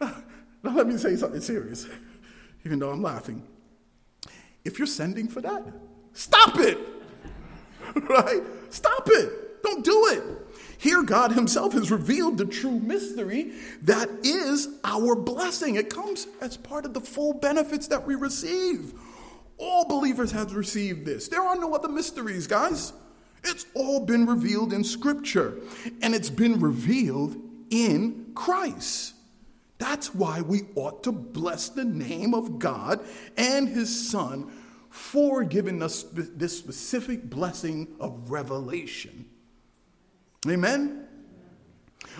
[0.60, 1.86] Now, let me say something serious,
[2.66, 3.44] even though I'm laughing.
[4.64, 5.62] If you're sending for that,
[6.14, 6.76] stop it.
[8.08, 8.42] right?
[8.70, 9.62] Stop it.
[9.62, 10.22] Don't do it.
[10.78, 15.74] Here, God Himself has revealed the true mystery that is our blessing.
[15.74, 18.94] It comes as part of the full benefits that we receive.
[19.58, 21.28] All believers have received this.
[21.28, 22.92] There are no other mysteries, guys.
[23.42, 25.58] It's all been revealed in Scripture,
[26.02, 27.36] and it's been revealed
[27.70, 29.14] in Christ.
[29.78, 33.00] That's why we ought to bless the name of God
[33.36, 34.50] and His Son
[34.90, 39.26] for giving us this specific blessing of revelation.
[40.48, 41.06] Amen?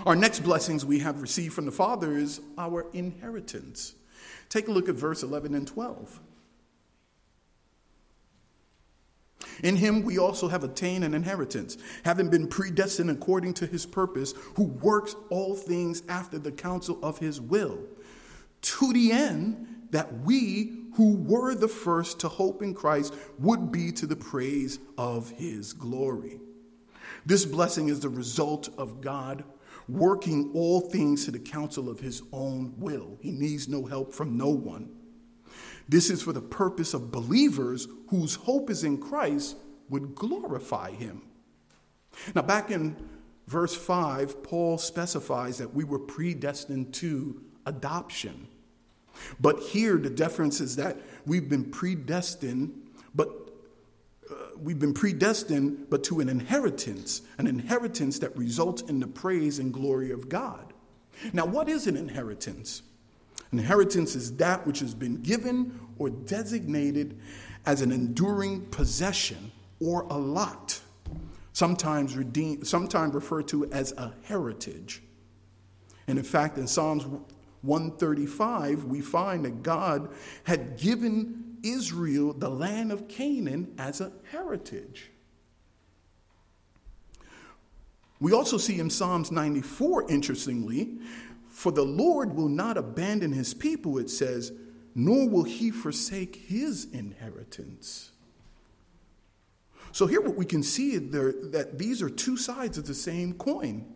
[0.06, 3.94] Our next blessings we have received from the Father is our inheritance.
[4.48, 6.20] Take a look at verse 11 and 12.
[9.62, 14.34] In him we also have attained an inheritance, having been predestined according to his purpose,
[14.56, 17.78] who works all things after the counsel of his will,
[18.60, 23.92] to the end that we who were the first to hope in Christ would be
[23.92, 26.40] to the praise of his glory.
[27.24, 29.44] This blessing is the result of God
[29.88, 33.16] working all things to the counsel of his own will.
[33.20, 34.90] He needs no help from no one.
[35.88, 39.56] This is for the purpose of believers whose hope is in Christ
[39.88, 41.22] would glorify him.
[42.34, 42.96] Now, back in
[43.46, 48.48] verse 5, Paul specifies that we were predestined to adoption.
[49.40, 52.72] But here, the difference is that we've been predestined,
[53.14, 53.28] but
[54.30, 59.58] uh, we've been predestined, but to an inheritance, an inheritance that results in the praise
[59.58, 60.72] and glory of God.
[61.32, 62.82] Now, what is an inheritance?
[63.52, 67.18] Inheritance is that which has been given or designated
[67.66, 70.80] as an enduring possession or a lot,
[71.52, 75.02] sometimes, redeemed, sometimes referred to as a heritage.
[76.06, 77.04] And in fact, in Psalms
[77.62, 80.10] 135, we find that God
[80.44, 85.10] had given Israel the land of Canaan as a heritage.
[88.20, 90.98] We also see in Psalms 94, interestingly,
[91.58, 94.52] for the Lord will not abandon his people, it says,
[94.94, 98.12] nor will he forsake his inheritance.
[99.90, 103.32] So here what we can see there that these are two sides of the same
[103.32, 103.92] coin.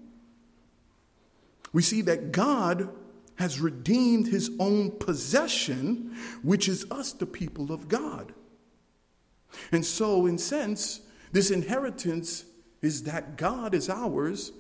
[1.73, 2.89] We see that God
[3.37, 8.35] has redeemed his own possession, which is us, the people of God.
[9.71, 12.45] And so, in sense, this inheritance
[12.81, 14.51] is that God is ours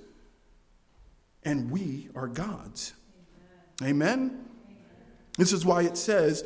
[1.44, 2.94] and we are God's.
[3.82, 4.46] Amen?
[5.38, 6.44] This is why it says,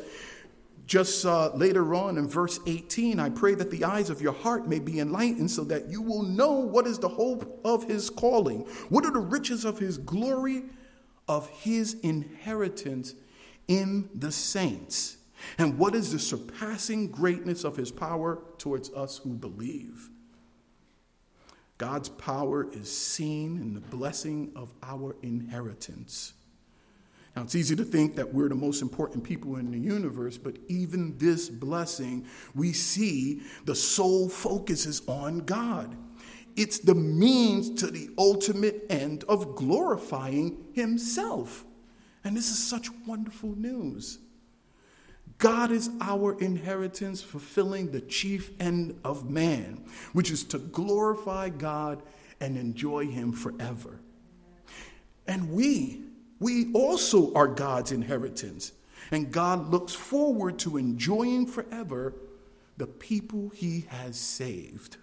[0.85, 4.67] just uh, later on in verse 18, I pray that the eyes of your heart
[4.67, 8.61] may be enlightened so that you will know what is the hope of his calling,
[8.87, 10.63] what are the riches of his glory,
[11.27, 13.15] of his inheritance
[13.67, 15.17] in the saints,
[15.57, 20.09] and what is the surpassing greatness of his power towards us who believe.
[21.77, 26.33] God's power is seen in the blessing of our inheritance.
[27.35, 30.57] Now, it's easy to think that we're the most important people in the universe, but
[30.67, 32.25] even this blessing,
[32.55, 35.95] we see the sole focus is on God.
[36.55, 41.63] It's the means to the ultimate end of glorifying Himself.
[42.23, 44.17] And this is such wonderful news.
[45.37, 52.01] God is our inheritance, fulfilling the chief end of man, which is to glorify God
[52.39, 53.99] and enjoy Him forever.
[55.27, 56.01] And we,
[56.39, 58.71] we also are God's inheritance.
[59.11, 62.13] And God looks forward to enjoying forever
[62.77, 64.97] the people he has saved.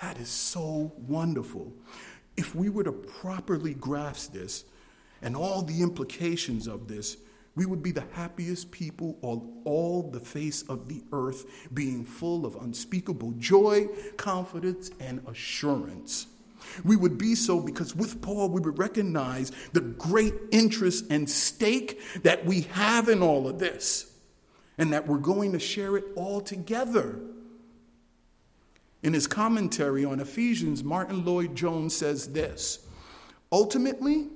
[0.00, 1.72] That is so wonderful.
[2.36, 4.64] If we were to properly grasp this
[5.22, 7.16] and all the implications of this,
[7.54, 11.44] we would be the happiest people on all the face of the earth,
[11.74, 16.28] being full of unspeakable joy, confidence, and assurance.
[16.84, 22.00] We would be so because with Paul, we would recognize the great interest and stake
[22.22, 24.10] that we have in all of this,
[24.78, 27.20] and that we're going to share it all together.
[29.02, 32.86] In his commentary on Ephesians, Martyn Lloyd-Jones says this
[33.50, 34.28] Ultimately,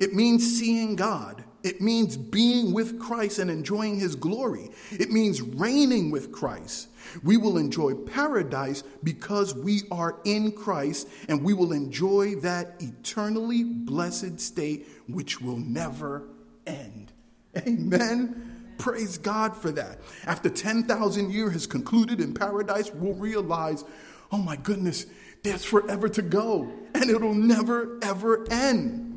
[0.00, 1.44] it means seeing God.
[1.62, 4.70] It means being with Christ and enjoying his glory.
[4.90, 6.88] It means reigning with Christ.
[7.22, 13.62] We will enjoy paradise because we are in Christ and we will enjoy that eternally
[13.62, 16.28] blessed state which will never
[16.66, 17.12] end.
[17.58, 18.74] Amen.
[18.78, 19.98] Praise God for that.
[20.24, 23.84] After 10,000 years has concluded in paradise, we'll realize,
[24.32, 25.04] oh my goodness,
[25.42, 29.09] there's forever to go and it'll never ever end.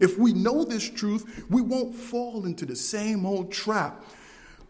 [0.00, 4.02] If we know this truth, we won't fall into the same old trap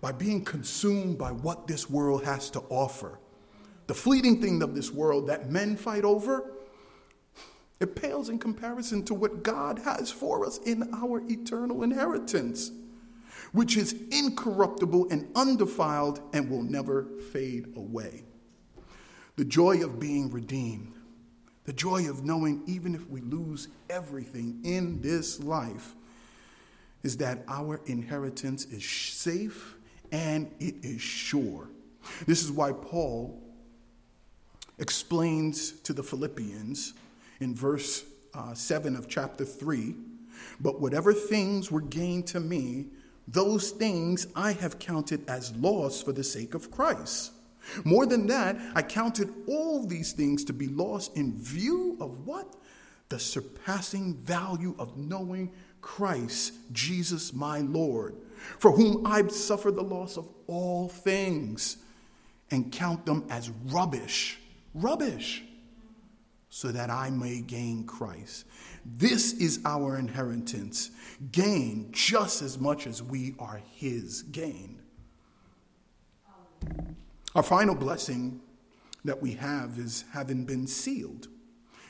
[0.00, 3.18] by being consumed by what this world has to offer.
[3.86, 6.52] The fleeting thing of this world that men fight over,
[7.78, 12.72] it pales in comparison to what God has for us in our eternal inheritance,
[13.52, 18.24] which is incorruptible and undefiled and will never fade away.
[19.36, 20.94] The joy of being redeemed
[21.70, 25.94] the joy of knowing, even if we lose everything in this life,
[27.04, 29.76] is that our inheritance is safe
[30.10, 31.68] and it is sure.
[32.26, 33.40] This is why Paul
[34.80, 36.94] explains to the Philippians
[37.38, 38.04] in verse
[38.34, 39.94] uh, 7 of chapter 3
[40.58, 42.86] But whatever things were gained to me,
[43.28, 47.30] those things I have counted as loss for the sake of Christ.
[47.84, 52.54] More than that, I counted all these things to be lost in view of what?
[53.08, 58.14] The surpassing value of knowing Christ, Jesus my Lord,
[58.58, 61.78] for whom I've suffered the loss of all things
[62.50, 64.38] and count them as rubbish,
[64.74, 65.44] rubbish,
[66.50, 68.44] so that I may gain Christ.
[68.84, 70.90] This is our inheritance,
[71.30, 74.80] gain just as much as we are his gain.
[77.34, 78.40] Our final blessing
[79.04, 81.28] that we have is having been sealed.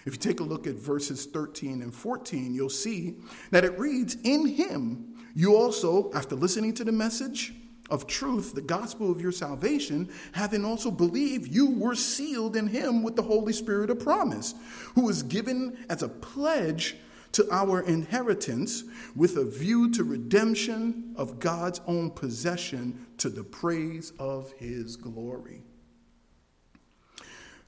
[0.05, 3.17] If you take a look at verses 13 and 14, you'll see
[3.51, 7.55] that it reads, In him you also, after listening to the message
[7.91, 13.03] of truth, the gospel of your salvation, having also believed, you were sealed in him
[13.03, 14.55] with the Holy Spirit of promise,
[14.95, 16.97] who was given as a pledge
[17.33, 24.13] to our inheritance with a view to redemption of God's own possession to the praise
[24.19, 25.63] of his glory.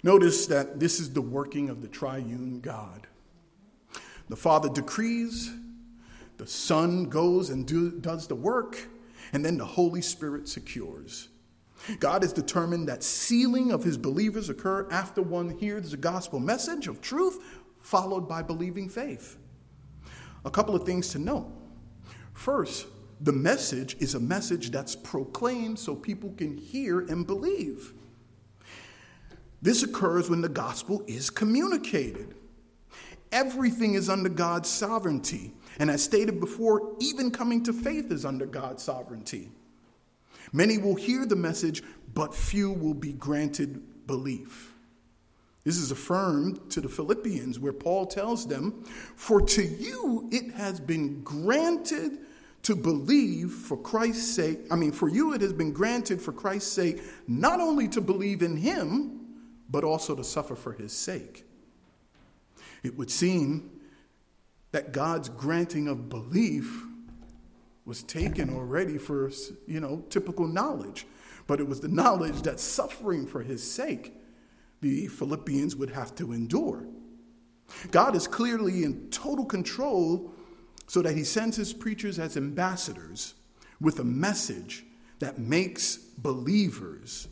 [0.03, 3.07] Notice that this is the working of the triune God.
[4.29, 5.53] The Father decrees,
[6.39, 8.89] the Son goes and do, does the work,
[9.33, 11.29] and then the Holy Spirit secures.
[12.01, 16.87] God has determined that sealing of his believers occur after one hears the gospel message
[16.87, 17.39] of truth,
[17.81, 19.37] followed by believing faith.
[20.45, 21.53] A couple of things to know.
[22.35, 22.87] First,
[23.21, 27.93] the message is a message that's proclaimed so people can hear and believe.
[29.61, 32.35] This occurs when the gospel is communicated.
[33.31, 35.53] Everything is under God's sovereignty.
[35.79, 39.53] And as stated before, even coming to faith is under God's sovereignty.
[40.53, 41.83] Many will hear the message,
[42.13, 44.75] but few will be granted belief.
[45.65, 48.85] This is affirmed to the Philippians, where Paul tells them,
[49.15, 52.19] For to you it has been granted
[52.63, 54.61] to believe for Christ's sake.
[54.71, 58.43] I mean, for you it has been granted for Christ's sake, not only to believe
[58.43, 59.21] in him,
[59.69, 61.45] but also to suffer for his sake.
[62.83, 63.71] It would seem
[64.73, 66.85] that God's granting of belief
[67.85, 69.31] was taken already for,
[69.67, 71.07] you know, typical knowledge,
[71.47, 74.13] but it was the knowledge that suffering for his sake
[74.83, 76.85] the Philippians would have to endure.
[77.91, 80.35] God is clearly in total control
[80.87, 83.35] so that he sends his preachers as ambassadors
[83.81, 84.85] with a message
[85.21, 87.29] that makes believers.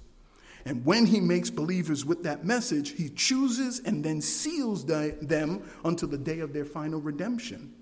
[0.64, 6.08] And when he makes believers with that message, he chooses and then seals them until
[6.08, 7.74] the day of their final redemption.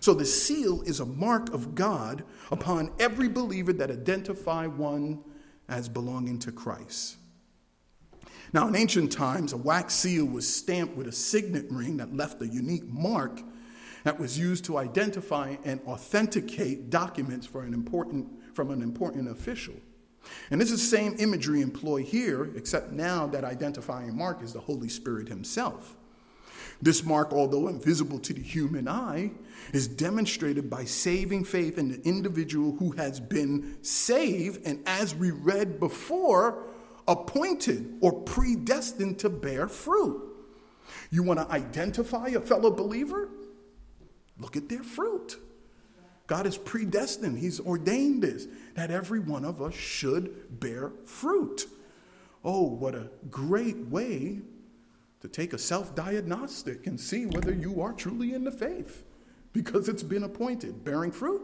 [0.00, 5.22] So the seal is a mark of God upon every believer that identify one
[5.68, 7.17] as belonging to Christ.
[8.52, 12.40] Now, in ancient times, a wax seal was stamped with a signet ring that left
[12.40, 13.40] a unique mark
[14.04, 19.74] that was used to identify and authenticate documents for an important, from an important official.
[20.50, 24.60] And this is the same imagery employed here, except now that identifying mark is the
[24.60, 25.96] Holy Spirit Himself.
[26.80, 29.32] This mark, although invisible to the human eye,
[29.72, 35.32] is demonstrated by saving faith in the individual who has been saved, and as we
[35.32, 36.67] read before,
[37.08, 40.22] appointed or predestined to bear fruit.
[41.10, 43.30] You want to identify a fellow believer?
[44.38, 45.38] Look at their fruit.
[46.28, 51.66] God is predestined, He's ordained this, that every one of us should bear fruit.
[52.44, 54.40] Oh, what a great way
[55.20, 59.04] to take a self diagnostic and see whether you are truly in the faith
[59.54, 61.42] because it's been appointed, bearing fruit.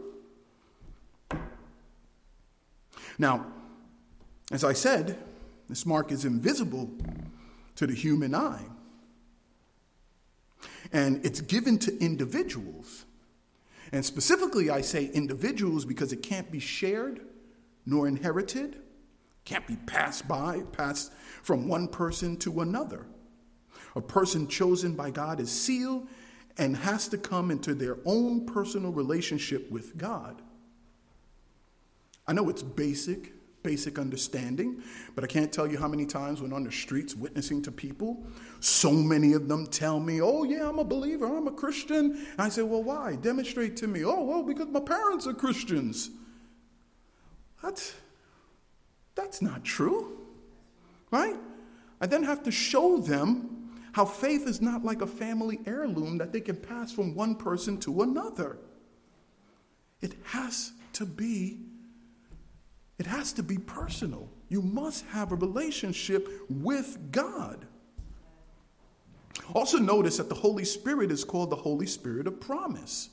[3.18, 3.46] Now,
[4.52, 5.18] as I said,
[5.68, 6.90] this mark is invisible
[7.76, 8.64] to the human eye.
[10.92, 13.04] And it's given to individuals.
[13.92, 17.20] And specifically, I say individuals because it can't be shared
[17.86, 18.76] nor inherited,
[19.44, 21.12] can't be passed by, passed
[21.42, 23.06] from one person to another.
[23.96, 26.08] A person chosen by God is sealed
[26.56, 30.40] and has to come into their own personal relationship with God.
[32.26, 33.32] I know it's basic,
[33.64, 34.82] basic understanding,
[35.14, 38.22] but I can't tell you how many times when on the streets witnessing to people,
[38.60, 42.12] so many of them tell me, Oh, yeah, I'm a believer, I'm a Christian.
[42.12, 43.16] And I say, Well, why?
[43.16, 44.04] Demonstrate to me.
[44.04, 46.10] Oh, well, because my parents are Christians.
[47.62, 47.94] That's,
[49.14, 50.18] that's not true,
[51.10, 51.36] right?
[52.02, 56.32] I then have to show them how faith is not like a family heirloom that
[56.32, 58.58] they can pass from one person to another.
[60.02, 61.60] It has to be
[62.98, 64.28] it has to be personal.
[64.48, 67.66] You must have a relationship with God.
[69.52, 73.10] Also, notice that the Holy Spirit is called the Holy Spirit of promise.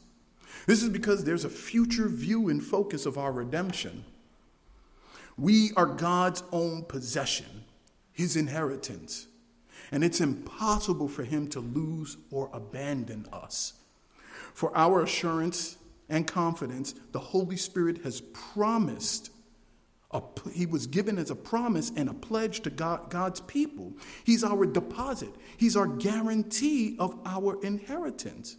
[0.68, 4.06] This is because there's a future view and focus of our redemption.
[5.38, 7.64] We are God's own possession,
[8.14, 9.28] His inheritance
[9.92, 13.74] and it's impossible for him to lose or abandon us.
[14.54, 15.78] For our assurance
[16.10, 19.32] and confidence, the Holy Spirit has promised.
[20.14, 20.22] A,
[20.54, 23.94] he was given as a promise and a pledge to God, God's people.
[24.26, 25.34] He's our deposit.
[25.58, 28.58] He's our guarantee of our inheritance.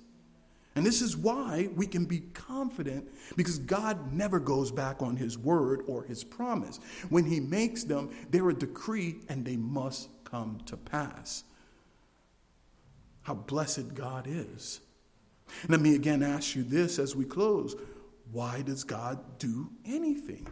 [0.74, 5.36] And this is why we can be confident because God never goes back on his
[5.36, 6.80] word or his promise.
[7.10, 11.44] When he makes them, they're a decree and they must come to pass.
[13.22, 14.80] How blessed God is.
[15.68, 17.76] Let me again ask you this as we close
[18.30, 20.46] why does God do anything?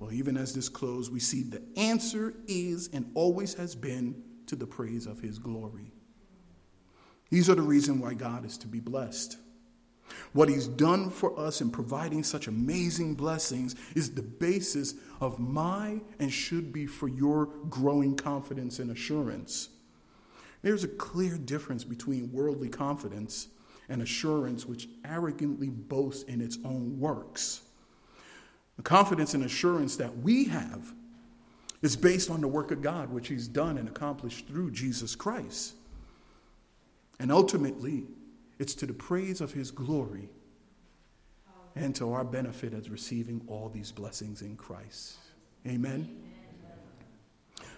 [0.00, 4.56] Well, even as this close, we see the answer is and always has been to
[4.56, 5.92] the praise of his glory.
[7.28, 9.36] These are the reason why God is to be blessed.
[10.32, 16.00] What he's done for us in providing such amazing blessings is the basis of my
[16.18, 19.68] and should be for your growing confidence and assurance.
[20.62, 23.48] There's a clear difference between worldly confidence
[23.88, 27.62] and assurance which arrogantly boasts in its own works.
[28.80, 30.94] The confidence and assurance that we have
[31.82, 35.74] is based on the work of God, which He's done and accomplished through Jesus Christ.
[37.18, 38.04] And ultimately,
[38.58, 40.30] it's to the praise of his glory
[41.76, 45.18] and to our benefit as receiving all these blessings in Christ.
[45.66, 46.16] Amen.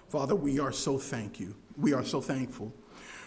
[0.09, 1.57] Father, we are so thank you.
[1.76, 2.72] We are so thankful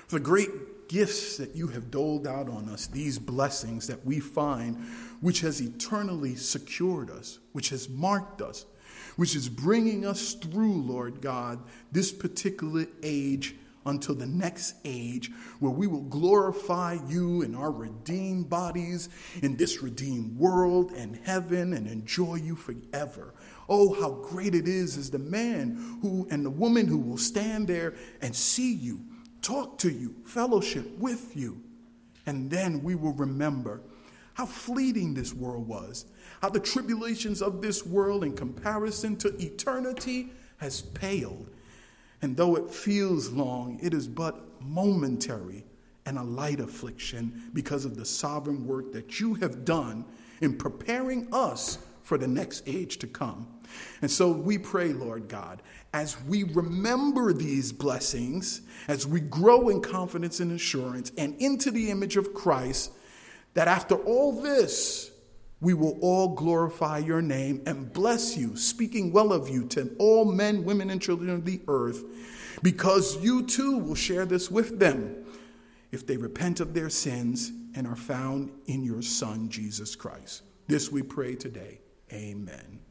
[0.07, 0.49] for the great
[0.87, 4.77] gifts that you have doled out on us, these blessings that we find,
[5.21, 8.65] which has eternally secured us, which has marked us,
[9.15, 13.55] which is bringing us through, Lord God, this particular age
[13.85, 19.09] until the next age where we will glorify you in our redeemed bodies
[19.43, 23.33] in this redeemed world and heaven and enjoy you forever.
[23.69, 27.67] Oh, how great it is is the man who and the woman who will stand
[27.67, 29.01] there and see you,
[29.45, 31.61] talk to you, fellowship with you.
[32.25, 33.81] And then we will remember
[34.33, 36.05] how fleeting this world was,
[36.41, 41.49] how the tribulations of this world in comparison to eternity has paled
[42.25, 45.63] and though it feels long, it is but momentary
[46.07, 50.05] and a light affliction because of the sovereign work that you have done
[50.41, 53.47] in preparing us for the next age to come.
[54.01, 55.61] And so we pray, Lord God,
[55.93, 61.89] as we remember these blessings, as we grow in confidence and assurance and into the
[61.89, 62.91] image of Christ,
[63.53, 65.11] that after all this,
[65.61, 70.25] we will all glorify your name and bless you, speaking well of you to all
[70.25, 72.03] men, women, and children of the earth,
[72.61, 75.25] because you too will share this with them
[75.91, 80.43] if they repent of their sins and are found in your Son, Jesus Christ.
[80.67, 81.79] This we pray today.
[82.11, 82.84] Amen.